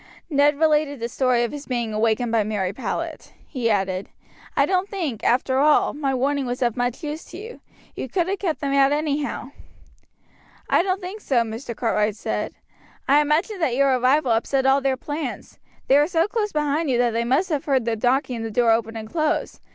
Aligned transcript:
Ned 0.31 0.57
related 0.57 0.99
the 0.99 1.07
story 1.07 1.43
of 1.43 1.51
his 1.51 1.67
being 1.67 1.93
awakened 1.93 2.31
by 2.31 2.43
Mary 2.43 2.73
Powlett. 2.73 3.33
He 3.47 3.69
added, 3.69 4.09
"I 4.57 4.65
don't 4.65 4.89
think, 4.89 5.23
after 5.23 5.59
all, 5.59 5.93
my 5.93 6.11
warning 6.15 6.47
was 6.47 6.63
of 6.63 6.75
much 6.75 7.03
use 7.03 7.23
to 7.25 7.37
you. 7.37 7.61
You 7.95 8.09
could 8.09 8.27
have 8.27 8.39
kept 8.39 8.61
them 8.61 8.73
out 8.73 8.91
anyhow." 8.91 9.51
"I 10.67 10.81
don't 10.81 11.01
think 11.01 11.21
so," 11.21 11.43
Mr. 11.43 11.75
Cartwright 11.75 12.15
said. 12.15 12.55
"I 13.07 13.21
imagine 13.21 13.59
that 13.59 13.75
your 13.75 13.95
arrival 13.99 14.31
upset 14.31 14.65
all 14.65 14.81
their 14.81 14.97
plans; 14.97 15.59
they 15.85 15.99
were 15.99 16.07
so 16.07 16.27
close 16.27 16.51
behind 16.51 16.89
you 16.89 16.97
that 16.97 17.11
they 17.11 17.23
must 17.23 17.49
have 17.49 17.65
heard 17.65 17.85
the 17.85 17.95
knocking 17.95 18.37
and 18.37 18.45
the 18.45 18.49
door 18.49 18.71
open 18.71 18.97
and 18.97 19.07
close. 19.07 19.61